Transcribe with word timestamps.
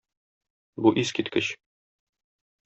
Бу 0.85 0.93
искиткеч! 1.01 1.51